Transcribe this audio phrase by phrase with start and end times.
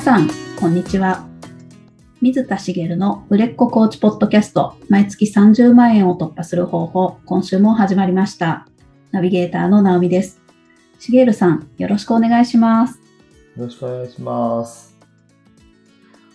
[0.00, 1.28] 皆さん、こんにちは。
[2.22, 8.66] 水田茂の売れっ子コーチポッドキャスト、毎月30万円を突破する方法、今週も始まりました。
[9.10, 10.40] ナビゲーターの直美です。
[11.00, 12.98] 茂さん、よろしくお願いします。
[13.58, 14.96] よろしくお願いします。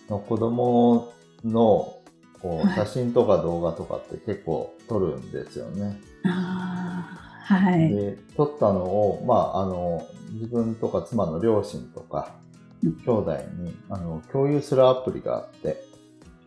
[0.08, 1.12] の子供
[1.44, 1.98] の
[2.40, 5.98] こうはい写真とか動画とかって結構撮るんですよね。
[6.24, 7.92] ああ、はい。
[7.92, 12.45] で、撮ったのを、まあ、あの、自分とか妻の両親とかうん、
[12.82, 15.82] 兄弟にあの共有するアプリがあって、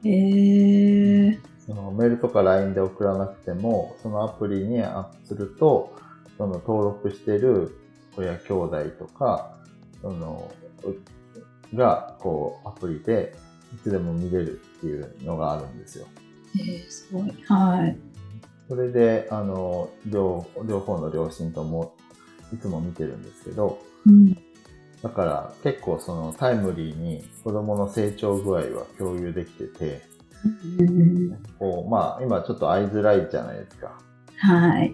[0.03, 5.95] えー、そのメールとか LINE で送らなくても、そのアプリにアップすると、
[6.37, 7.75] その登録している
[8.17, 9.57] 親兄弟とか、
[10.01, 10.51] その、
[10.83, 13.35] うが、こう、アプリで
[13.73, 16.07] いつでも見れるっていうのがあるんですよ。
[16.59, 17.33] えー、すごい。
[17.45, 17.97] はい。
[18.67, 21.93] それで、あの、両、両方の両親とも
[22.53, 24.37] いつも見てるんですけど、うん、
[25.01, 30.01] だから結構そのタイムリーに子供の成長具合は共有できてて、
[30.79, 33.97] うんこう、まあ今ちょっと会いづらいじゃないですか。
[34.37, 34.93] はい。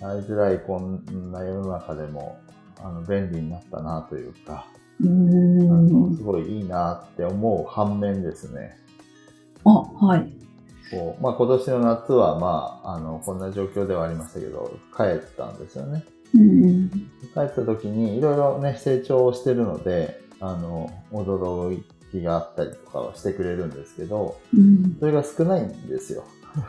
[0.00, 2.38] 会いづらいこんな世の中でも、
[2.82, 4.66] あの、便利になったなというか、
[5.00, 6.22] うんす。
[6.22, 8.76] ごいいいなって思う反面ですね。
[9.64, 10.32] あ、はい。
[10.90, 16.04] こう、まあ今年の夏はまあ、あの、こんな状況ではありましたけど、帰ったんですよね。
[16.34, 16.90] うん。
[17.34, 26.24] 帰った時にいろいろね、成長してるので、あの、驚きがあったりとかはしてくれるんですけど、うん、それが少ないんですよ。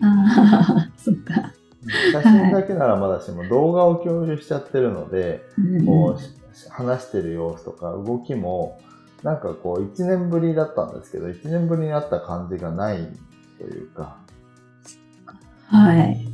[0.00, 1.52] ああ、そっか。
[2.12, 6.38] 写真だけならまだしも動画を共有しちゃってるので、うんこうし
[6.70, 8.80] 話してる様子とか動きも、
[9.22, 13.08] なんかこう1年ぶりだったんですけど、1年ぶりに会った感じがない
[13.58, 14.18] というか、
[15.66, 16.27] はい。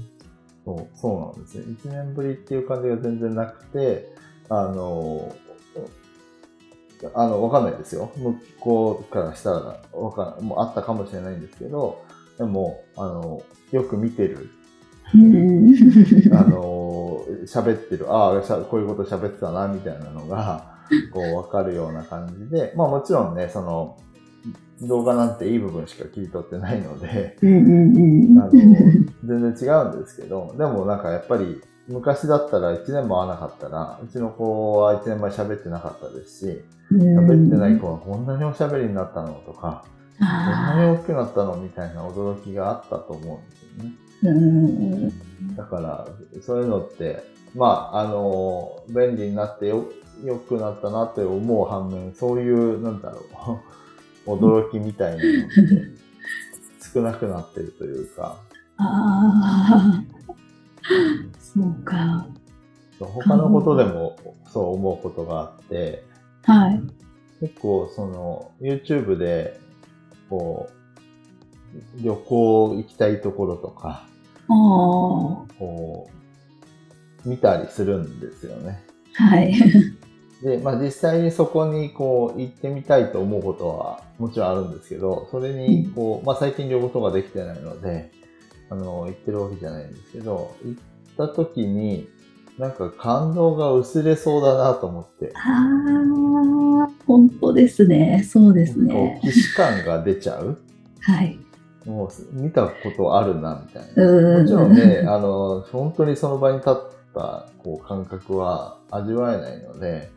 [0.65, 1.77] そうそうなんですね。
[1.83, 4.15] 1年ぶりっていう感じが全然なくて、
[4.48, 5.34] あの、
[7.15, 8.11] あの、わかんないですよ。
[8.16, 12.03] 向こうからしたら、わかんもうあったかもしれないんですけど、
[12.38, 14.50] でも、あの、よく見てる、
[15.15, 15.75] うん
[16.33, 20.78] あの、喋ってる、ああ、こういうこと喋ってたな、みたいなのが、
[21.12, 23.99] こう、わかるような感じで、まあもちろんね、その、
[24.82, 37.19] 動画なんていい部分しか切り取ってないので、あの、全然違うんですけど、でもなんかやっぱり、昔だったら1年も会わなかったら、うちの子は1年前喋ってなかったですし、うん。
[37.19, 39.84] 喋ってない子はこんなにおしゃべりになったのとか、
[40.19, 43.94] こんなにあ大きくなったのみたいな驚きがあったと思うんですよね。
[45.56, 46.09] だから、
[46.41, 47.22] そういうのって、
[47.55, 49.84] まあ、あの、便利になってよ、
[50.25, 53.22] 良くなったなって思う反面、そういう、なんだろう、
[54.27, 55.55] 驚きみたいなのって
[56.95, 58.41] 少なくなってるというか、
[58.77, 60.03] ああ、
[61.39, 62.27] そうか。
[63.01, 64.17] 他のことでも
[64.53, 66.05] そう思うことがあって、
[66.45, 66.81] はい。
[67.41, 69.61] 結構その YouTube で
[70.31, 74.06] こう旅行行きたいところとか
[74.49, 74.55] ああ、
[75.59, 76.09] こ
[77.25, 78.83] う見たりするんですよね。
[79.15, 79.55] はい。
[80.44, 88.12] で、まあ実際にそこにこう行ってみたいと思うことはもちろんあるんですけど、それにこう、まあ最近旅行とかできてないので、
[88.69, 90.82] あの、行ってるわけじゃないんですけど、行っ
[91.16, 92.06] た時に
[92.59, 95.49] なんか感動が薄れそうだなと思って、あ
[96.84, 98.22] あ、本当ですね。
[98.22, 99.19] そうですね。
[99.22, 100.59] 既視感が出ちゃう。
[101.00, 101.38] はい。
[101.87, 104.05] もう見たことあるな、みたいな。
[104.05, 106.75] うんもちろんね、あの、本当にその場に立っ
[107.15, 110.11] たこう感覚は味わえないので、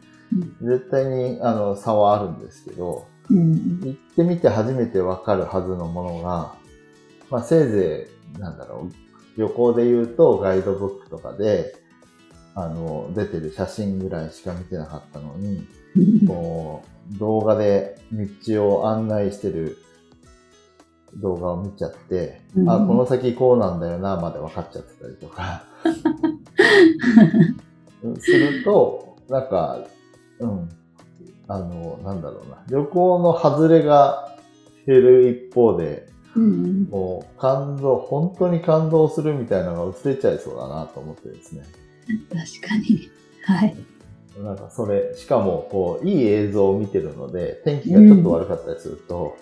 [0.62, 3.82] 絶対にあの差はあるんですけど、うん。
[3.84, 6.56] 行ってみて初めてわかるはずのものが、
[7.30, 11.76] まあせいぜい、なんだろう、旅行で言うとガイドブックとかで、
[12.56, 15.68] あの、出てる写真ぐらいしか見てなかったのに、
[16.28, 16.84] こ
[17.16, 19.78] う、動画で道を案内してる
[21.16, 22.70] 動画を見ちゃって、うん。
[22.70, 25.64] あ、この先こうなんだよな、まで分かっちゃってたりとか、
[28.20, 29.88] すると、なんか、
[30.40, 30.70] うん、
[31.48, 34.36] あの、なんだろうな、旅行の外れが
[34.86, 36.88] 減る一方で、うん。
[36.90, 41.64] もう感動、本当に感動するみたいなのが薄れちゃいそうだなと思ってですね。
[42.30, 43.10] 確かに。
[43.44, 43.76] はい。
[44.44, 49.36] なんかそれ、しかも、こう、いい映像を見てるので、天気がちょっと悪かったりすると、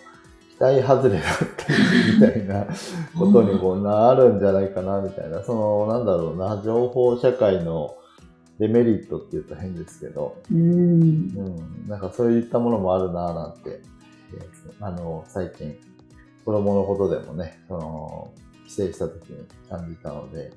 [0.58, 1.24] 期待外れだっ
[1.58, 2.66] たりみたいな
[3.20, 7.98] ことにもなるんじゃないかな、みたいな、その、なんだろうな、情報社会の
[8.60, 10.60] デメリットって言うと変ですけど、うん。
[10.60, 13.82] うん、なんかそういったものもあるな、なんて、
[14.34, 15.78] えーあの、最近、
[16.44, 18.32] 子供のことでもね、その、
[18.68, 20.52] 帰省した時に感じたので、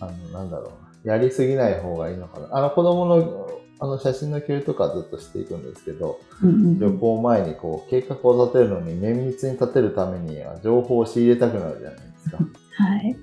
[0.00, 0.72] あの、なんだろ
[1.04, 2.48] うな、やりすぎない方がいいのかな。
[2.52, 3.48] あの、子供の
[3.80, 12.38] あの写真の共有とかずっとしていくんですけど、うんうん旅行前にこう計画を立てるのに綿密に立てるためには情報を仕入れたくなるじゃないですか。
[12.82, 13.16] はい。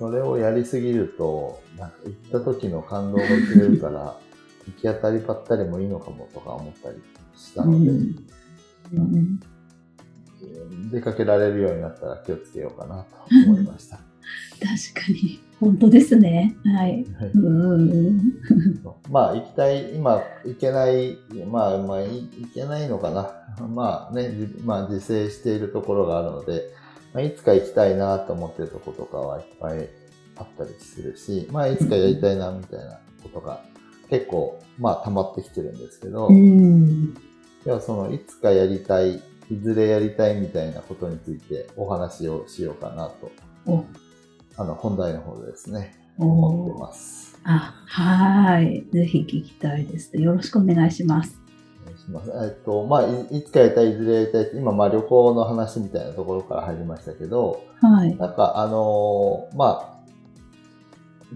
[0.00, 4.18] うんそれをやりすぎると、なんか行った時の感動が薄れるから、
[4.66, 6.96] 行き当たりばったりもいいのかもとか思ったり
[7.34, 8.16] したので、うん
[8.92, 9.40] うん
[10.90, 13.96] 出かけられるようになったら気をつけようかなと思いました。
[14.60, 15.40] 確かに。
[15.58, 16.54] 本当ですね。
[16.64, 17.06] はい。
[17.18, 18.34] はいうん。
[19.10, 21.18] まあ行きたい、今行けない、
[21.50, 23.30] まあまあい行けないのかな。
[23.66, 26.70] まあね、じまあ自制しているところがあるので、
[27.16, 29.88] まあ、いつか行きたいなと思ってるとことかはいっぱい
[30.36, 33.64] あったりするし、まあいつかやりたいなみたいなことが
[34.10, 37.14] 結構まあ溜まってきてるんですけど、うん。
[37.64, 43.32] ではそのいつかやりたい、いずれやりたいみたいなことについてお話をしようかなと、
[43.64, 43.86] お、
[44.58, 47.40] あの本題の方でですね、お思ってます。
[47.44, 48.84] あ、はい。
[48.92, 50.14] ぜひ聞きたいです。
[50.18, 51.45] よろしくお願いします。
[52.08, 58.16] えっと、まあい、いつかやりたい、いずれやりたいって、今、まあ旅行の話みたいなところから入りましたけど、はい。
[58.16, 59.96] なんかあのーまあ、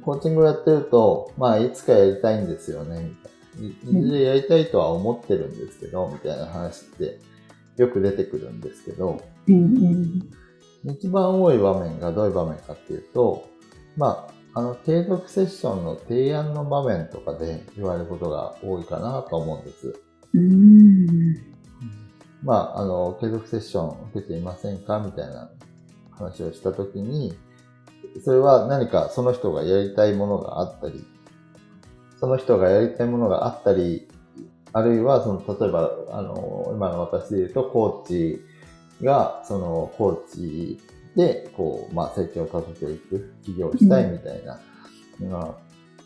[0.02, 3.10] コーチングをやってると、まあ、いつかやりたいんですよね、
[3.58, 3.98] みたいな。
[3.98, 7.18] いいずれやりたいとは思ってるんですけど、みたいな話って
[7.76, 10.22] よく出てくるんですけど、うんうん。
[10.84, 13.48] 一番多い場面がどういう場面かっていうと、
[13.96, 20.00] まあ、あの、継続セッションの提案の場面とかで言われることが多いかなと思うんです。
[20.34, 21.36] うん。
[22.42, 24.98] まあ、あの、継続セッション受けていませんか？
[24.98, 25.50] みたいな
[26.12, 27.36] 話をしたときに、
[28.24, 31.04] それは何かその人がやりたいものがあったり、
[32.18, 34.08] その人がやりたいものがあったり、
[34.72, 38.40] あるいは、その、例えば、あの、今の私で言うと、コーチ
[39.02, 40.80] が、その、コーチ
[41.16, 44.60] で、こう、まあ、成長を立てていく、起業したいみたいな、
[45.28, 45.54] まあ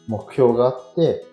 [0.08, 1.26] 目標があって、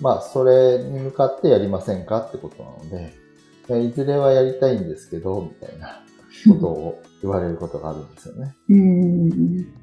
[0.00, 6.02] まあ、それに向かってやりませんかってことなので、いずれはやりたいんですけど、みたいな
[6.48, 8.56] ことを言われることがあるんですよね。
[8.68, 9.80] うん。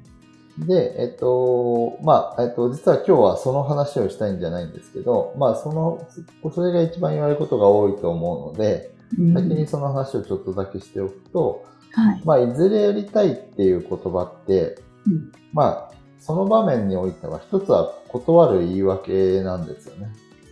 [0.66, 6.06] で、えっと、まあ、えっと、実は今日はその話をしたいんじゃないんですけど、まあ、その、
[6.52, 12.22] それが一番言われることが多いと思うので、うん先にその話をちょっとだけしておくと、はい。
[12.24, 20.08] まあ、いずれやりたいっていう言葉って、うんまあ、その場面においては一つは断る言い訳なんですよね。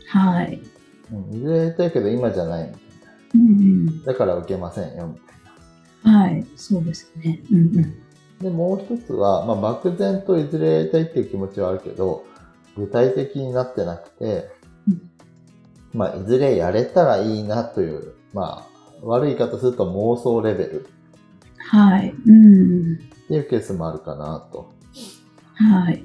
[0.09, 0.61] はい。
[1.13, 2.81] うん、いずれやりたいけど今じゃないみたい
[3.35, 3.93] うんな。
[4.05, 6.21] だから受けませんよ、みたいうん。
[6.21, 6.47] はい。
[6.57, 7.41] そうですね。
[7.51, 7.83] うんうん。
[7.83, 7.89] な。
[8.43, 12.25] で、もう一つは、まあ、漠然といずれやりたいっていう気持ちはあるけど、
[12.77, 14.51] 具体的になってなくて、
[14.89, 15.11] うん
[15.95, 20.87] まあ、いずれやれたらいいなという、まあ、悪い言い方すると妄想レベル
[21.59, 22.11] はい。
[22.11, 22.95] うん。
[22.95, 22.97] っ
[23.29, 24.71] ていうケースもあるかなと。
[25.57, 26.05] はい。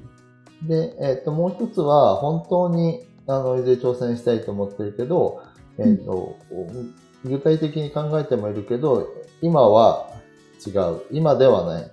[0.64, 5.42] で、えっ、と、もう一つは、本当に、あの、いずれ挑戦したいと思ってるけど、
[5.78, 6.38] えっ、と、
[7.24, 9.08] 具体的に考えてもいるけど、
[9.42, 10.10] 今は
[10.66, 11.02] 違う。
[11.12, 11.92] 今ではない。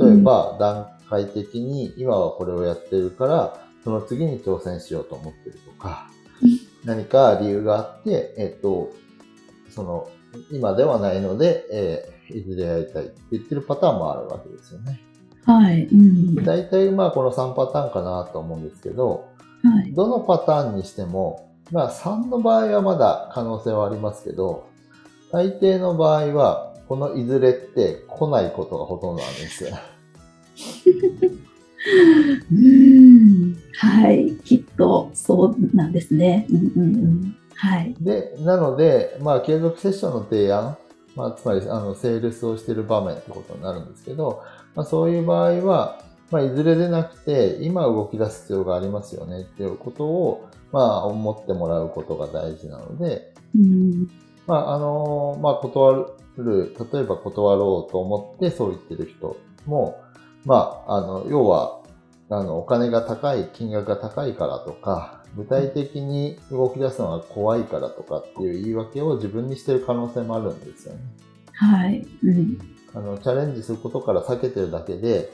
[0.00, 6.08] 例えば、段階的に、今はこれをやってるから、その次に挑戦しようと思ってるとか
[6.42, 8.92] うん、何か理由があって、えっ、と、
[9.70, 10.08] その、
[10.50, 15.00] 今ではないので、えーいずれやりたいって言ってるパターンもあるわけですよね。
[15.44, 15.84] はい。
[15.84, 16.36] うん。
[16.36, 19.28] は大体まあこの3パターンかなと思うんですけど、
[19.86, 19.94] い。
[19.94, 24.68] どのパターンにしても、まあ3の場合はまだ可能性はありますけど、
[25.32, 29.70] 大抵の場合は、このいずれって来ないことがほとんどなんですよ。
[32.52, 33.56] うん。
[33.74, 34.36] はい。
[34.44, 36.46] きっとそうなんですね。
[36.50, 37.36] うんうんうん。
[37.56, 37.94] はい。
[38.00, 40.76] で、なので、まあ継続セッションの提案、
[41.16, 44.42] まあつまりあのセールスをしている場面ってことになるんですけど、
[44.74, 54.08] まあそういう場合は、まあいずれでなくて、今動き出す必要がありますよねっていうことを、まあ思ってもらうことが大事なので、うん。
[54.46, 60.02] まあ、あのまあ、断る、例えば断ろうと思ってそう言ってる人も、
[60.44, 61.80] まあ、あの、要は、
[62.30, 71.00] あの、お金が高い、金額が高いからとか、具体的に動き出すのが怖いからとかっていう言い訳を自分にしてる可能性もあるんですよね。
[71.52, 72.06] はい。
[72.22, 72.58] うん。
[72.94, 75.30] あの、チャレンジすることから避けてるだけで、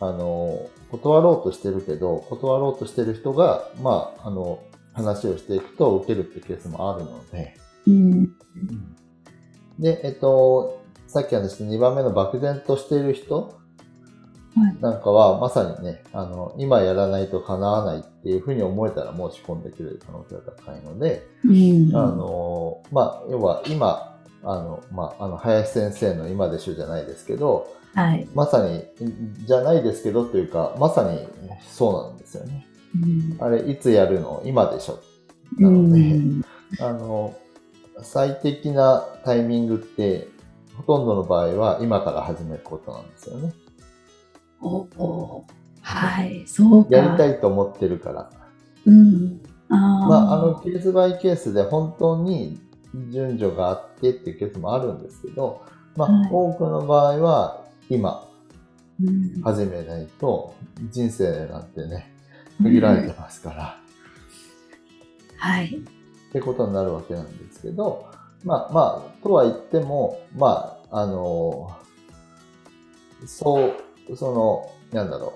[0.00, 4.60] あの、断ろうとしてるけど、断ろうとしてる人が、まあ、あの、
[4.92, 7.56] 話をしていくと受けるってケースもあるので、
[7.86, 8.24] うん。
[9.78, 13.58] で、えっと、さっき話した2番目の漠然としている人
[14.56, 14.80] はい。
[14.80, 21.96] なんかは、まさにね、あの、今やらないと叶わないっていうふうに思えたら申し込んでくれる可能性が高いので、うん。
[21.96, 24.13] あの、まあ、要は今、
[24.44, 28.28] あの、まあ、あの、林先生の今でしょじゃないですけど、はい。
[28.34, 28.84] まさに、
[29.46, 31.26] じゃないですけどというか、まさに
[31.68, 32.66] そうなんですよね。
[32.94, 33.36] うん。
[33.40, 34.42] あれ、いつやるの？
[34.44, 34.98] 今でしょ。
[35.58, 36.44] なので、うん
[36.80, 37.34] あの、
[38.02, 40.26] 最適なタイミングって、
[40.76, 43.54] ほとんどの場合は今から始めることなんですよね。
[44.60, 45.44] おお
[45.80, 46.96] はい、そうか。
[46.96, 48.30] やりたいと思ってるから。
[48.86, 49.40] うん。
[49.68, 50.08] ああ。
[50.08, 52.58] まあ、あの、ケースバイケースで本当に
[53.10, 55.62] 順序があってっていうケースもあるんですけど、
[55.96, 56.28] まあ、はい。
[56.30, 58.28] 多くの場合は今
[59.02, 60.54] うん、始めないと
[60.90, 62.12] 人生なんてね、
[62.62, 63.80] 限られてますから、
[65.36, 65.66] はい。
[65.66, 68.06] ってことになるわけなんですけど、
[68.44, 71.76] まあまあ、とは言っても、まあ、あの、
[73.26, 73.74] そ
[74.08, 75.34] う、その、なんだろ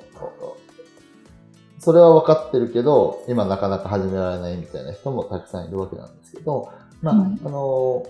[1.79, 6.73] う、それは分かってるけど、今なかなか始められないみたいな人もたくさんいるわけなんですけど、
[7.03, 7.39] まあ、はい。
[7.45, 8.07] あの、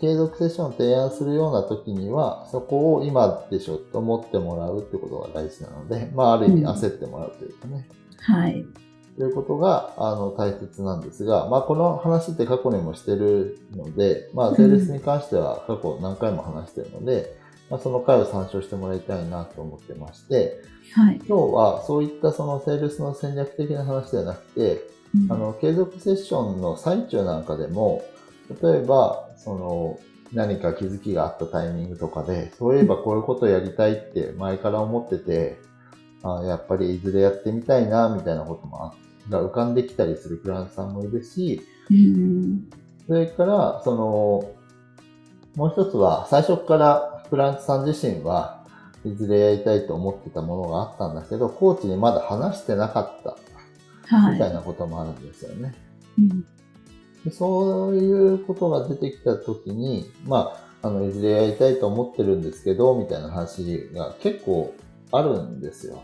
[0.00, 7.88] 継続セッションを提案するような時には、そこを今でしょと思ってもらうってことが大事なので、まあ、ある意味焦ってもらうというかね、
[8.20, 8.64] はい。
[9.16, 17.36] ということがあの大切なんですが、まあ、この話って過去にもしてるので、まあ、セールスに関しては過去何回も話してるので、
[17.70, 20.60] まあ、その回を参照してもらいたいなと思ってまして、
[20.94, 21.16] はい。
[21.26, 24.82] 今日はそういったそのセールスの戦略的な話ではなくて、
[25.14, 28.04] うんあの、継続セッションの最中なんかでも、
[28.62, 29.98] 例えば、その、
[30.32, 35.58] 何か気づきがあったタイミングとかで、そういえばこういうことをやりたいって前から思ってて、
[36.22, 38.94] あやっぱりいずれやってみたいな、みたいなこともあ
[39.30, 42.68] が浮かんできたりするクライアントさんもいるし、うん。
[43.06, 44.54] それから、その、
[45.56, 48.64] もう一つは、最初からクライアントさん自身は、
[49.04, 53.36] いずれやりたいと思ってたものがあったんだけど、コーチにまだ話してなかった、
[54.02, 54.54] みたいはい。
[54.54, 55.74] なこともあるんですよね。
[56.18, 56.55] うんで
[57.30, 64.74] そういうことが出てきたときに、まあ、あの、いずれやりたいと思ってるんですけど、みたいな話が結構
[65.12, 66.02] あるんですよ。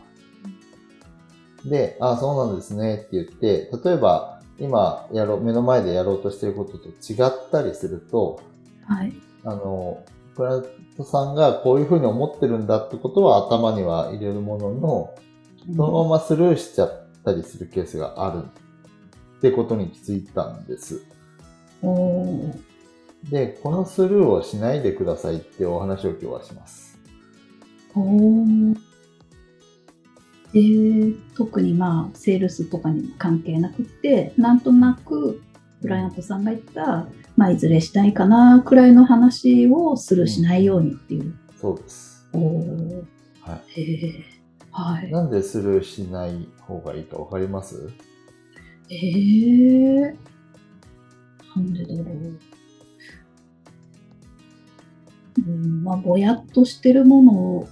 [1.64, 8.40] で、あそうなんですねって言って、例えば、今やろう、目の前でやろうとしてることと違ったりすると、
[8.86, 9.12] はい。
[9.44, 10.04] あの、
[10.36, 10.64] クライアン
[10.96, 15.14] トさんがこういうふうに思ってるんだってことは頭には入れるものの、
[15.76, 18.44] そのままスルーしちゃったりするケースがある
[19.42, 21.02] ってことに気づいたんです。
[23.28, 26.96] で、このスルーをしないでくださいってお話を今日はします。
[27.96, 28.78] おー
[30.52, 35.42] で特にまあセールスとかにも関係なくってなんとなく
[35.80, 41.34] クライアントさんが言った、まあ、いずれしたいかなくらいの話をするしないようにっていう。
[41.60, 42.28] そうです。
[42.32, 43.04] おー
[43.40, 44.24] はへえ
[44.70, 45.10] はい。
[45.10, 47.90] なんでスルーしない方がいいかわかります？
[48.90, 50.16] えー、
[51.56, 52.38] なんでだろう。
[55.46, 57.68] うん、まあ、ぼやっとしてるものを、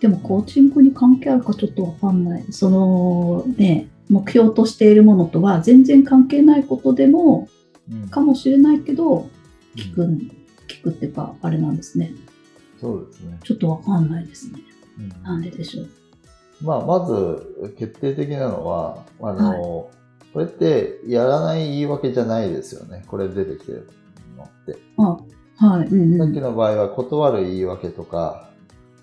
[0.00, 2.44] でもコーチングに関係あるかちょっとわかんない。
[2.50, 7.48] そのね、目標としているものとは全然関係ないことでも、
[7.90, 9.28] うんかもしれないけど、
[9.76, 10.32] 聞く、うん
[10.66, 12.12] 聞くっていうか、あれなんですね。
[12.80, 13.38] そうですね。
[13.44, 14.60] ちょっとわかんないですね。
[14.98, 15.88] うんなんででしょう。
[16.62, 19.90] まあ、まず、決定的なのは、あの、
[20.36, 23.04] これってやらない言い訳じゃないですよね。
[23.06, 23.88] これ出てきてる
[24.36, 24.76] のって。
[24.98, 25.88] あ、はい。
[25.88, 26.18] うんうん。
[26.18, 28.50] さっきの場合は断る言い訳とか、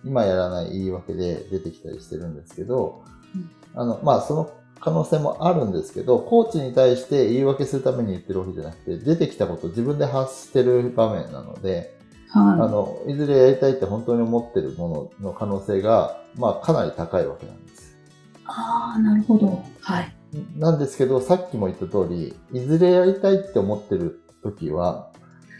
[0.06, 3.02] 今やらない言い訳で出てきたりしてるんですけど、
[3.36, 11.98] うんあの、まあ、その可能性もあるんですけど、コーチに対して言い訳するために言ってるわけじゃなくて、出てきたことを自分で発してる場面なので、
[12.32, 17.94] あはの、いずれやりたいって本当に思ってるものの可能性が、まあ、かなり高いわけなんです。
[17.94, 18.46] い。
[18.46, 19.64] ああ、なるほど。
[19.82, 20.16] はい。
[20.58, 25.12] なんですけど、さっきも言った通り、いずれやりたいって思ってる時は、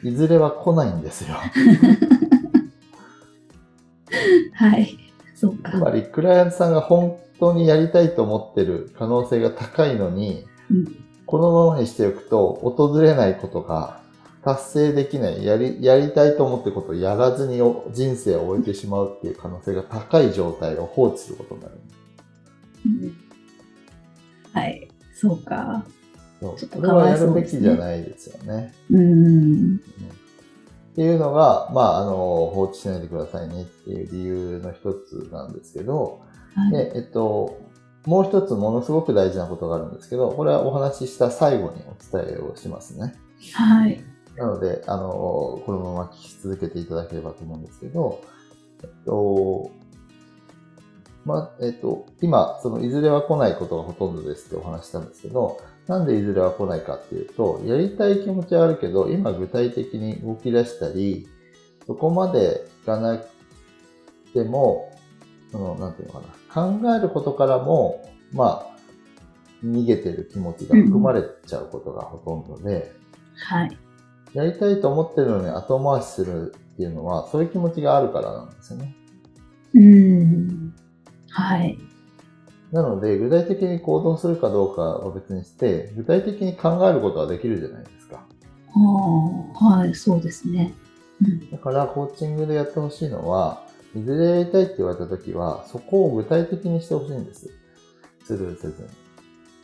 [0.04, 1.36] いずれは来ないんですよ。
[4.54, 4.98] はい。
[5.36, 5.72] そうか。
[5.72, 14.02] つまり、クライアントさんが本当にやりたいと思ってる可能性が高いのに、うんこのままにしておくと、訪れないことが
[14.44, 21.74] 達成できない、やり、やりたいと思ってることをやらずにお人生を終えてしまうっていう可能性が高い状態を放置することになる。
[22.86, 23.33] うん
[24.54, 24.88] はい。
[25.14, 25.84] そうか。
[26.40, 28.74] そうちょっとかわこれはいやそうですねるべきじゃないですよね。
[28.92, 29.76] うん。
[29.76, 32.14] っていうのが、まあ、あの、
[32.54, 36.22] 放置しないでくださいねっていう理由の一つなんですけど、
[36.56, 36.72] はい。
[36.72, 37.60] で、えっと、
[38.06, 43.16] もう一つものすごく大事なことがあるんですけど、これはお話しした最後にお伝えをしますね。
[43.54, 44.04] はい。
[44.38, 48.22] なので、あの、このまま聞き続けていただければと思うんですけど、
[48.84, 49.72] えっと、
[51.26, 61.28] まあ、えっと、今、その、いずれは来ないことがほとんどですってお話ししたんですけど、なんでいずれは来ないかっていうと、やりたい気持ちはあるけど、今具体的に動き出したり、
[61.88, 63.26] そこまでいかなく
[64.34, 64.92] ても、
[65.52, 68.74] その、なんていうのかな、考えることからも、まあ、
[69.64, 72.92] 逃げてる気持ちが含まれちゃうことがほとんどで、
[73.36, 73.78] はい。
[74.34, 78.96] やりたいと思ってるのに後回しするっていうのは、そういう気持ちがあるからなんですよね。
[79.74, 80.74] うん。
[81.34, 81.78] はい。
[82.72, 88.26] なので、具体的に行動するかどうかは別にして、具体的に考えることはできるじゃないですか。
[88.76, 88.80] あ
[89.60, 90.74] あ、はい、そうですね。
[91.22, 91.52] うん。
[91.52, 93.64] だから、コーチングでやってほしいのは、
[93.96, 97.50] いずれやりたいって言われたときは、そこを具体的にしてほしいんです。
[98.26, 98.88] スルーせずに。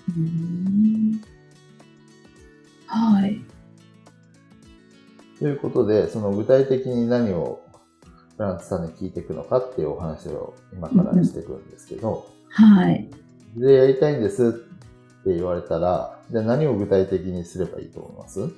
[0.09, 1.21] うーん
[2.87, 3.41] はい。
[5.39, 7.61] ということで、その具体的に何を
[8.39, 13.09] フランツさんに聞いていくのかっていうお話を今からしていくんですけど、はい。
[13.57, 14.51] いずれやりたいんですっ
[15.25, 18.39] て言われたら、じゃあ何を具体的にすればいいと思います？
[18.39, 18.53] う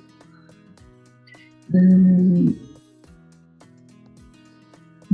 [1.72, 1.80] ー
[2.50, 2.54] ん。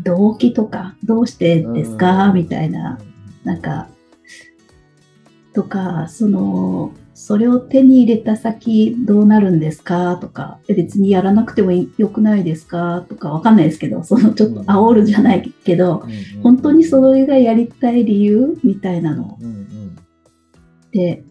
[0.03, 2.31] 動機とか、どうしてですか？
[2.35, 2.99] みたいな、
[3.45, 3.89] なんか、
[5.55, 13.05] とか、その、それを手に入れた先どうなるんですかとか、え別にやらなくてもいよくないですか？
[13.09, 16.05] とか、わかんないですけど、そのちょっと煽るじゃないけど、
[16.45, 19.97] 本当にそれがやりたい理由みたいなのうんうん
[20.87, 21.25] って、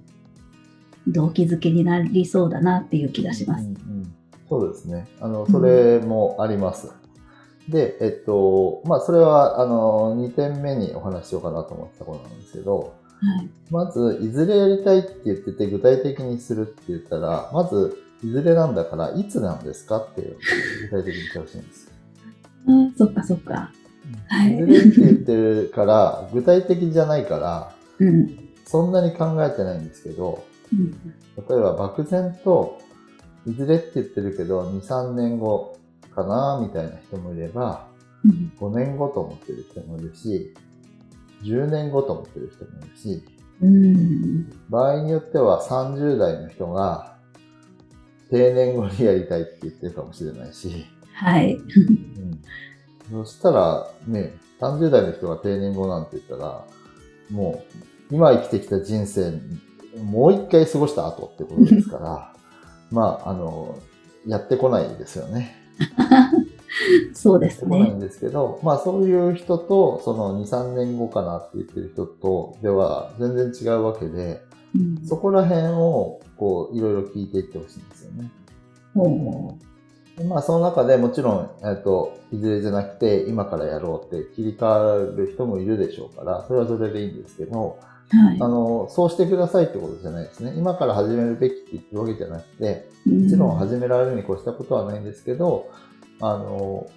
[1.08, 3.64] 動機づけになりそうだなっていう気がします。
[3.66, 4.14] うんうん
[4.50, 5.08] そうですね。
[5.20, 6.90] あの、それもあります。
[7.68, 13.07] で、えっと、まあ、それは、あの、2点目にお話ししようかなと思ってたことなんですけど、はい。
[13.70, 20.38] まず、いずれやりたいって言ってて、具体的にするって言ったら、まず、いずれなんだから、いつなんですかっていう、
[20.92, 21.92] 具体的に言ってほしいんです。
[22.68, 23.72] あーそっかそっか。
[24.28, 28.50] はいいずれって言ってるから、具体的じゃないから、うん。
[28.66, 30.92] そんなに考えてないんですけど、うん
[31.50, 32.80] 例えば漠然と、
[33.46, 35.78] いずれって言ってるけど、2、3年後
[36.14, 37.88] かな、みたいな人もいれば、
[38.26, 40.54] うん5年後と思ってる人もいるし、
[41.44, 43.24] 10年後と思ってる人もいるし、
[43.62, 44.50] うん。
[44.70, 47.18] 場合によっては30代の人が
[48.30, 51.56] 定年後にやりたいって言ってるかもしれないし、はい。
[51.56, 56.66] うん、そしたらね、30代の人が定年後なんて言ったら、
[57.30, 57.64] も
[58.12, 59.40] う今生きてきた人生、
[60.04, 62.34] もう一回過ごした後ってことですから、
[62.92, 63.80] まあ、あの、
[64.26, 65.56] やってこないですよね。
[67.14, 67.78] そうですね。
[67.78, 74.42] 来ないんですけど、まあそういう人と、その2、3年後かなって言ってる人とでは全然違うわけで、
[74.76, 78.30] うんそこら辺をこういろいろ聞いていってほしいんですよね。
[78.94, 79.58] ほ
[80.18, 90.54] でまあその中でもちろん、えっと、いずれじゃなくて今からやろうって切り替わる人もいるでしょうから、それはそれでいいんですけど、うはいあの、そうしてくださいってことじゃないですね。
[90.56, 95.70] 今から始めるべきって言ってるわけじゃなくて、ももちろん始められるに越したことはないんですけど、
[96.22, 96.90] あの、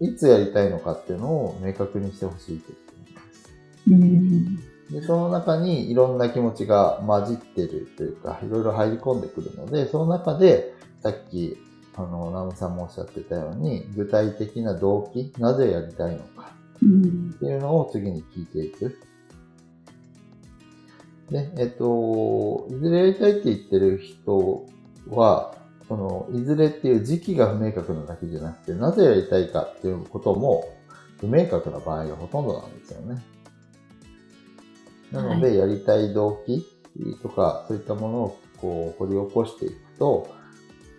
[0.00, 3.50] いつやりたいのかっていうのを明確にしてほしいと言っています。
[3.88, 5.00] うん。
[5.00, 11.56] で、その中にいろんな気持ちが混じってるというか、いろいろ入り込んでくるので、その中で、さっき、
[11.96, 18.98] あの、ナムさんもおっしゃってたように、具体的な動機、なぜやりたいのかうんっていうのを次に聞いていく。
[21.30, 24.66] で、えっと、いずれやりたいって言ってる人
[25.08, 25.54] は、
[25.90, 30.72] その、いずれっていう時期が不明確なだけじゃなくて、なぜやりたいかっていうことも
[31.18, 33.20] 不明確な場合がほとんどなんですよね。
[35.10, 36.64] なので、やりたい動機
[37.20, 40.28] とか、そういったものをこう掘り起こしていくと、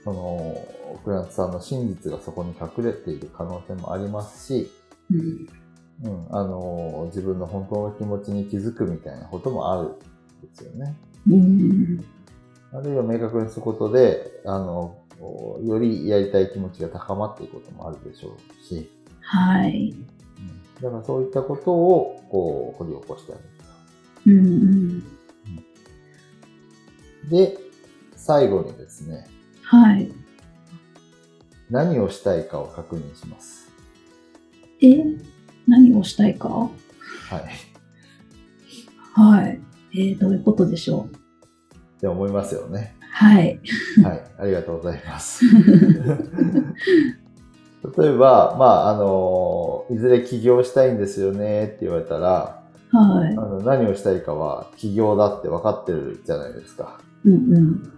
[0.03, 0.57] その、
[1.05, 4.69] クラントさんの真実がそこに隠れている可能性もありますし、
[5.09, 5.47] うん
[6.03, 9.97] うん、あの、自分の本当の気持ちに気づくみたいなこともあるん
[10.41, 10.97] ですよね。
[11.29, 12.20] うん
[12.73, 14.97] あるいは明確にすることで、あの、
[15.63, 18.89] よりやりたい気持ちが高まっていくこともあるでしょうし、
[19.21, 19.91] はい。
[19.91, 23.35] うん、だからそういったことを、こう、掘り起こしてあ
[24.25, 25.03] げるうん
[27.23, 27.29] と。
[27.35, 27.57] で、
[28.15, 29.27] 最後にですね、
[29.63, 30.11] はい。
[31.69, 33.69] 何をしたいかを確認します。
[34.81, 34.97] え、
[35.67, 36.49] 何をしたいか？
[36.49, 36.69] は
[37.37, 37.43] い。
[39.13, 39.59] はい。
[39.93, 41.20] えーどういうことでしょう？
[42.01, 42.95] って思いますよね。
[43.11, 43.59] はい。
[44.03, 44.23] はい。
[44.39, 45.45] ありがとうございます。
[47.95, 53.41] 例えば、まあ、あの、いずれ起業したいんですよねって言われたら、はいあ。
[53.41, 56.99] の何をしたいかは起業だって分かってるじゃないですか。
[57.23, 57.93] うんうん。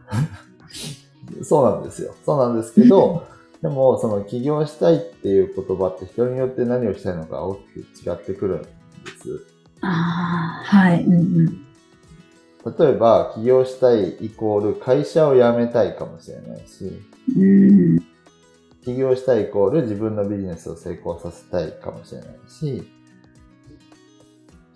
[1.42, 2.14] そうなんですよ。
[2.26, 3.24] そうなんですけど、
[3.64, 7.62] でも、その起業したいっていう言葉って人によって何をしたいのか大き
[8.04, 9.46] く違ってくるんです。
[9.80, 11.06] ああ、はい。
[11.06, 11.73] うんうん。
[12.66, 17.02] 例えば、起業したいイコール会社を辞めたいかもしれないし、
[17.38, 18.00] うん。
[18.84, 22.84] 起業したいイコール自分のビジネスを成功させたいかもしれないし、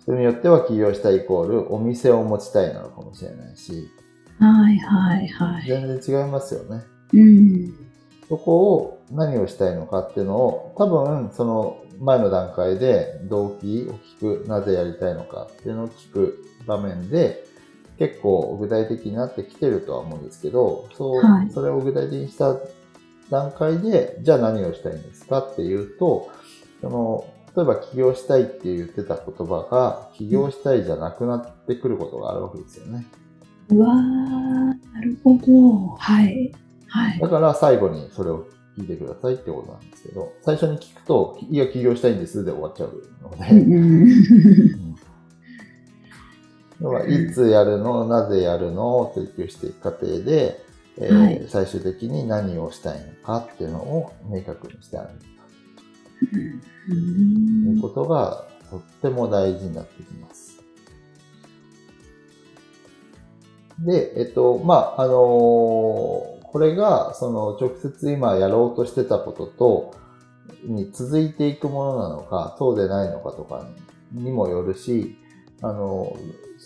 [0.04, 3.88] それによっては起業したイコールお店を持ちたいなのかもしれないし、
[4.38, 5.66] はいはいはい。
[5.66, 6.82] 全然違いますよね。
[7.12, 7.74] うん。
[8.28, 17.44] そこを何をしたいのかっていうのを、多分その前の段階で動機を聞く、なぜやりたいのかっていうのを聞く場面で、
[17.98, 22.56] 結構具体的になってきてるとは思うんですけど、そう、はいそれを具体的にした
[23.30, 26.30] 段階で、じゃあ何をしたいんですかっていうと、
[26.80, 27.24] その、
[27.56, 33.04] 例えば起業したいって言ってた言葉が、起業したいじゃなくなってくることがあるわけですよね。
[33.70, 35.96] うわー、なるほど。
[35.98, 36.52] はい。
[36.86, 37.18] はい。
[37.18, 38.46] だから最後にそれを
[38.78, 43.44] 聞いてくださいってことなんですけど、最初に聞くと、いや、起業したいんですで終わっちゃうので、
[46.80, 48.98] 要はいつやるの、なぜやるの？
[48.98, 50.64] を追求していく過程で、
[50.98, 51.46] えーはい。
[51.48, 55.18] 最終的に何をしたいのかっていうのを明確にしてあげる
[56.22, 60.58] うというんことがとっても大事になってきます。
[63.80, 69.94] で、えっと、まあ、あのーこれが、その、直接今やろうとしてたことと、
[70.64, 73.68] に続いていくものなのか、そうでないのかとか
[74.12, 75.18] にもよるし、
[75.60, 76.16] あの、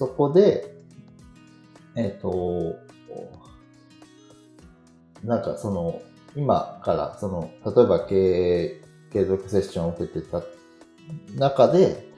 [0.03, 0.75] そこで、
[1.95, 2.75] えっ、と、
[5.23, 6.03] なんかその、
[6.35, 10.43] 今から、その、例えば経営継続セッションを受けてた
[11.37, 12.09] 中で、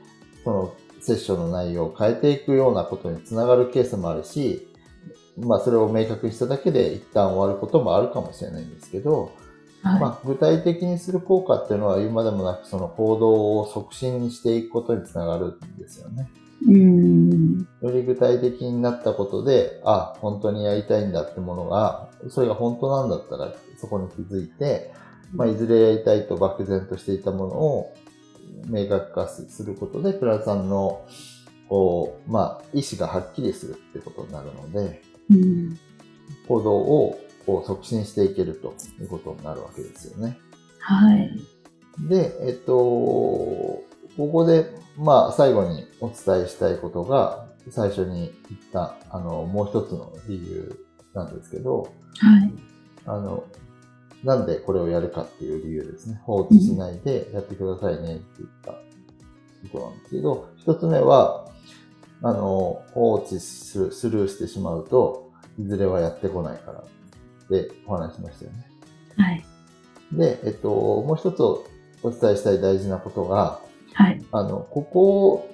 [0.44, 4.66] そのセッションの内容を変えていくようなことにつながるケースもあるし、
[5.36, 9.30] まあそれを明確にしただけで一旦終わることもあるかもしれないんですけど、
[9.82, 10.00] はい。
[10.00, 16.30] まあ、具体的にする効果っていうのは言うまでもなくその行動を促進していくことにつながるんですよね。
[16.66, 17.68] うん。
[17.82, 24.92] より具体的になったことで、あ、本当にやりたいんだってものが、それが本当なんだったらそこに気づいて、
[25.34, 27.94] まあ、いずれやりたいと漠然としていたものを
[28.66, 31.04] 明確化することで、プラさんの、
[31.68, 35.78] こう、まあ、意思がはっきりするってことになるので、うん。
[36.48, 40.38] 行動をこう促進していけるということになるわけですよね。
[40.78, 41.30] はい。
[42.08, 43.82] で、えっと、
[44.16, 50.78] ここで、まあ、最後にお伝えしたいことが、最初に言った、あの、もう一つの理由
[51.14, 51.82] なんですけど、
[52.18, 52.52] はい。
[53.06, 53.44] あの、
[54.22, 56.20] なんでこれをやるかっていう理由ですね。
[56.24, 58.72] 放置しないでやってくださいねって言った
[59.72, 61.46] ことなんですけど、一つ目は、
[62.22, 68.66] あの、放置する、スルーしてしまうと、いずれはやってこないからってお話しましたよね。
[69.16, 69.44] はい。
[70.12, 71.62] で、えっと、もう一つお
[72.10, 73.60] 伝えしたい大事なことが、
[73.94, 74.22] はい。
[74.32, 75.50] あの、ここ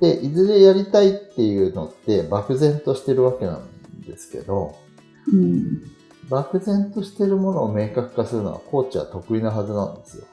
[0.00, 4.76] でいずれやりたいっていうのって漠然としてるわけなんですけど、
[5.32, 5.82] うん。
[6.28, 10.24] 漠然としてるものを明確化するのはコーチは得意なはずなんですよ。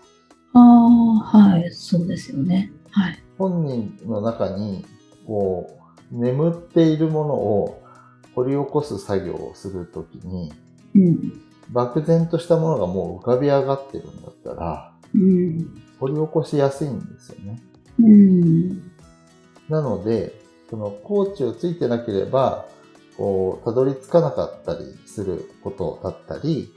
[0.53, 1.71] ああ、はい。
[1.71, 2.71] そうですよね。
[2.91, 3.23] はい。
[3.37, 4.85] 本人の中に、
[5.25, 5.77] こ
[6.11, 7.83] う、眠っているものを
[8.35, 10.51] 掘り起こす作業をするときに、
[10.95, 11.41] うん。
[11.69, 15.81] 漠然としたものがもう浮かび上がってるんだったら、うん。
[16.01, 17.61] 掘り起こしやすいんですよね。
[17.99, 18.91] うん。
[19.69, 20.33] なので、
[20.69, 22.65] そのコーチをついてなければ、
[23.17, 26.73] こう、たどり着かなかったりすることだったり、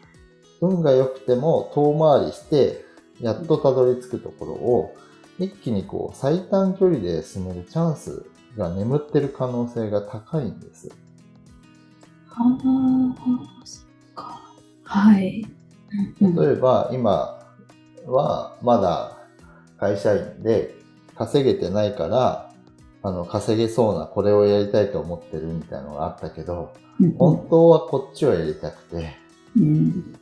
[0.60, 2.84] 運が良くても遠回りして、
[3.18, 4.94] やっとたどり着くところを、
[5.38, 8.26] 一気にこう、最短距離で進めるチャンス
[8.58, 10.90] が眠ってる可能性が高いんです。
[12.28, 13.84] ああ、そっ
[14.14, 14.54] か。
[14.84, 15.46] はい。
[16.20, 17.43] うん例えば、今
[18.06, 19.18] はまだ
[19.78, 20.74] 会社員で
[21.14, 22.50] 稼げてないから、
[23.02, 29.16] あの、稼げそうなこれをやりたいと思ってるみたいなのがあったけど、うん本当はこっちをやりたくて、
[29.56, 30.16] うん。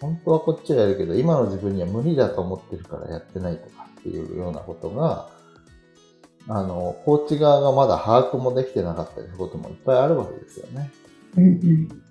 [0.00, 5.28] 本当はこっちをやるけど、今の自分には無理だと思ってるからやってないとかっていうようなことが、
[6.48, 10.90] あの、コーチ側がまだ把握もできてなかったりすることもいっぱいあるわけですよね。
[11.36, 12.02] うんうん。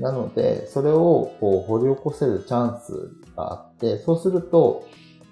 [0.00, 4.86] なので、それをこう掘り起こせるチャンスがあって、そうすると、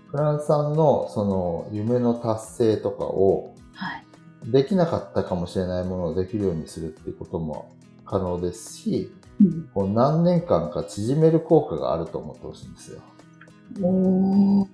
[0.09, 4.05] フランスさんのその夢の達成とかをはい。
[4.45, 9.69] できなかったかもしれないものをできるようにするっていうことも可能ですし、うん。
[9.75, 13.01] こう何年間か縮める効果があると思ってほしいんですよ。
[13.83, 14.69] おー。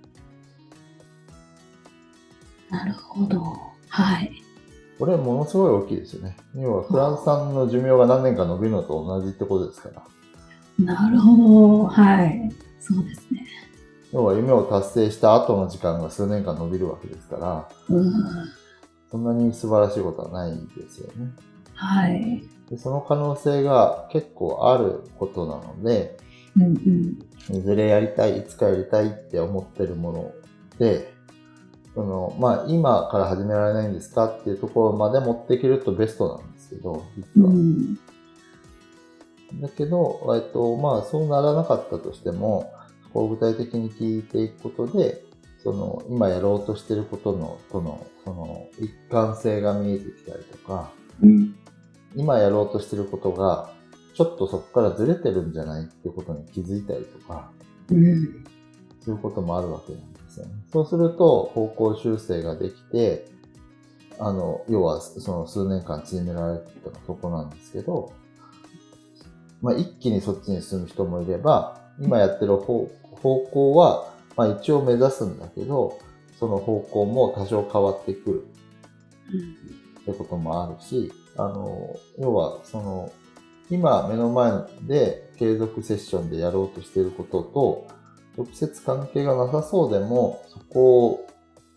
[2.70, 3.40] なるほど。
[3.88, 4.43] はい。
[4.98, 6.36] これものすごい大きいですよね。
[6.56, 10.02] 要はフランスさんの寿命が何年か伸びるのと同じってことですから。
[10.84, 11.84] なるほど。
[11.86, 12.52] はい。
[12.80, 13.46] そうですね。
[14.12, 18.12] 要は夢を達成した後の時間が数年間伸びるわけですから、うん。
[19.10, 21.32] そんなに素晴らしいことはないですよね。
[21.74, 22.44] はい。
[22.70, 26.16] でその可能性が結構あることなので、
[26.56, 26.68] うんう
[27.52, 27.56] ん。
[27.56, 30.32] いずれやりたい、いつかやりたいって思ってるもの
[30.78, 31.13] で、
[31.94, 37.50] その、まあ、今から始められないんですかっていうところまで持っていけるとベストなんですけど、実は。
[37.50, 37.94] うん。
[39.60, 42.72] だけど、えっと、まあ、そうならなかったとしても、
[43.04, 45.22] そこを具体的に聞いていくことで、
[45.62, 50.90] その、今やろうとしてることの、との、その、一貫性が見えてきたりとか、
[51.22, 51.54] うん。
[52.16, 53.70] 今やろうとしてることが、
[54.14, 57.50] ちょっとそこからずれてるんじゃないっていうことに気づいたりとか、
[57.90, 58.44] うん。
[59.00, 60.52] そういうこともあるわけなんですよね。
[60.72, 63.26] そうすると、方向修正ができて、
[64.18, 68.12] あの、要は、その数年間縮められてたのはそこなんですけど、
[69.62, 72.88] まあ、一気にそっちに進む人もいれば、今やってる方
[73.22, 75.98] 方向は、まあ、一応目指すんだけど、
[76.38, 78.46] その方向も多少変わってくる
[80.02, 83.12] ってこともあるし、あの、要は、その、
[83.70, 84.52] 今目の前
[84.86, 87.86] で継続セッションでやろうとしていることと、
[88.36, 91.26] 直接関係がなさそうでも、そこを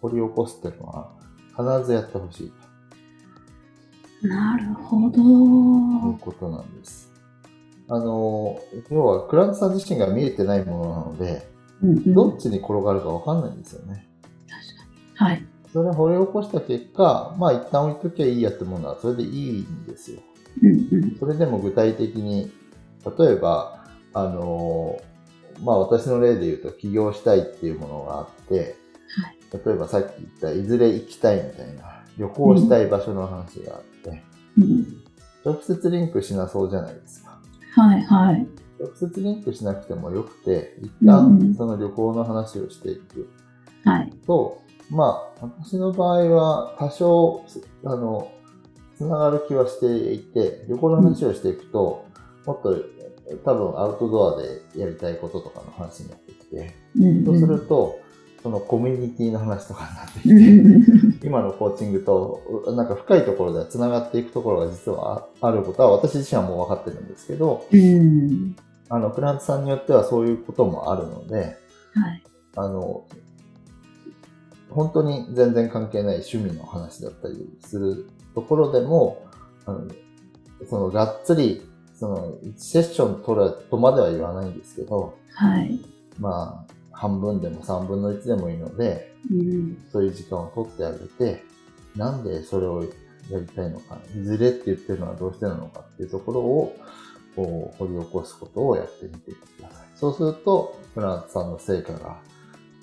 [0.02, 1.12] 掘り起こすっていうのは、
[1.56, 5.12] 必ずやってほしいなるほど。
[5.12, 7.12] ということなんです。
[7.90, 11.48] あの、要は、クラントさん自身が見えてないものなので、
[11.82, 14.08] うんうん、どっちに転がるかわかんないんですよね。
[15.16, 15.32] 確かに。
[15.32, 15.46] はい。
[15.72, 20.20] それを掘り起こした結果、まあ一旦置いときゃいいやってものはそれでいいんですよ。
[20.64, 21.18] うんうん。
[21.20, 22.52] それでも具体的に、
[23.18, 25.00] 例えば、あの、
[25.64, 28.76] まあ私の例で言うと起業したいっていうものがあって、
[29.22, 29.66] はい。
[29.66, 34.24] 例えばさっき言ったいずれ行きたいみたいな、旅行したい場所の話があって、
[34.58, 35.04] うん。
[35.46, 37.40] 直接リンクしなそうじゃないですか。
[37.76, 38.48] はいはい。
[38.80, 43.30] 直接リンクしなくてもよくて、一うんうん旦その旅行の話をしていく
[43.86, 44.12] はい。
[44.26, 47.44] と、まあ、私の場合は多少、
[47.86, 48.32] あの、
[48.98, 52.06] つながる気はしていて、旅行の話をしていくと、
[52.46, 52.76] もっと
[53.44, 58.00] 多分アウトドアでやりたいこととかの話になってきて、うんそうすると、
[58.42, 62.42] そのコミュニティの話とかになってきうんて、 今のコーチングと
[62.76, 68.56] なんか深いところでは繋がっていくところが実はあることは私自身はもう分かってるんですけど、うん。
[68.90, 71.58] あの、クラントさんによってはそういうこともあるので、
[71.94, 72.24] はい。
[72.56, 73.04] あの、
[74.70, 79.26] 本当に全然関係ない趣味の話だったりするところでも、
[79.66, 79.88] あの
[80.70, 81.62] そのがっつり、
[81.98, 85.80] そのセッション取るとまでは言わないんですけど、はい。
[86.20, 89.78] まあ、半分でも3分の1でもいいので、うん。
[89.92, 91.44] そういう時間を取ってあげて、
[91.96, 96.76] なんでそれをやりたいのか、いずれって言ってるのはどうしてなのかっていうところを、
[97.36, 99.88] こう掘り起こすことをやってみてください。
[99.96, 102.20] そうすると、フランスさんの成果が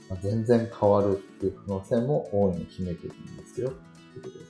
[0.09, 3.73] まあ全然変わるっていう可能性も大いに秘めてるんですよ。
[4.13, 4.44] ということ。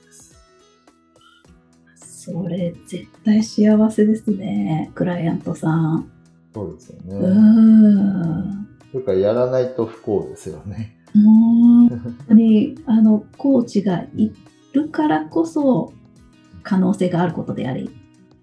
[2.25, 4.91] それ、絶対幸せですね。
[4.95, 6.11] クライアントさん。
[6.53, 7.15] そうですよね。
[7.17, 8.67] うーん。
[8.91, 10.97] というか、やらないと不幸ですよね。
[11.13, 14.31] 本当に、あの、コーチがい
[14.73, 15.93] るからこそ、
[16.63, 17.89] 可能性があることであり、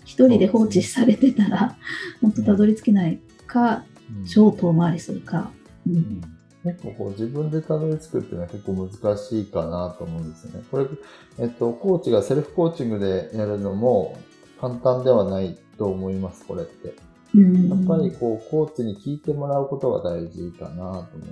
[0.04, 1.76] 一人で放置されてたら、
[2.20, 3.84] 本当たどり着けないか、
[4.16, 5.50] うん超遠回りするか。
[5.86, 6.20] ううんん
[6.64, 10.64] 結構こう自分でたどり着くっていうのは結構難しいかなと思うんですよね。
[10.70, 10.86] これ、
[11.38, 14.16] えっと、コーチがセルフコーチングでやるのも
[14.60, 16.94] 簡単ではないと思います、これって。
[17.34, 21.22] うんやっぱりこう、コーチに聞いてもらうことが大事かなと思うん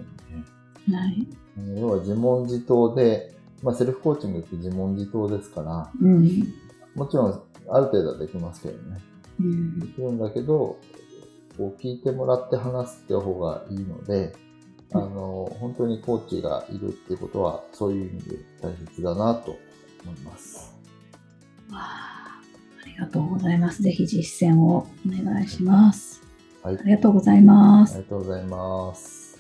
[0.89, 1.29] で、はい。
[1.59, 6.43] あの要は自問自答で、まあセルフコーチングって自問自答ですから、うん。
[6.95, 9.01] もちろんある程度はできますけどね。
[9.39, 10.79] うんできるんだけど、
[11.57, 14.35] こう聞いてもらって話すって方がいいので、
[14.93, 19.59] あの、本当にコーチがいるっていうことは、そういう意味で大切だなと
[20.05, 20.75] 思います。
[21.71, 22.41] わあ
[22.83, 23.83] ありがとうございます。
[23.83, 26.23] ぜひ実践をお願いします。
[26.63, 26.79] はい。
[26.79, 27.95] ありがとうございます。
[27.95, 29.39] ありがとうございます。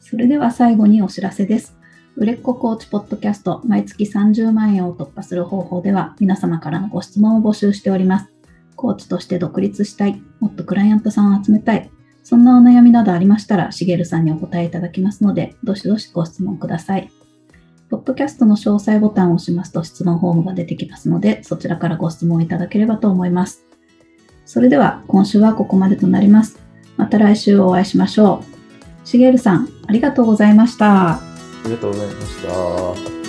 [0.00, 1.76] それでは最後にお知らせです。
[2.16, 8.32] 売れっ子コーチポッドキャスト毎月30万円を突破する方法では皆様からのご質問を募集しております。
[8.74, 11.90] コーチとして独立したい、もっとクライアントさんを集めたい、
[12.28, 17.08] そんなお悩みなどありましたら、しげるさんにお答えいただきますので、どしどしご質問ください。
[17.88, 23.62] ポッドキャストの詳細ボタンを押しますと質問フォームが出てきますので、そちらからご質問いただければと思います。
[24.44, 26.58] それでは今週はここまでとなります。
[26.96, 28.42] また来週お会いしましょ
[29.04, 29.06] う。
[29.06, 31.12] しげるさん、ありがとうございました。
[31.12, 31.20] あ
[31.66, 33.25] りがとうございました。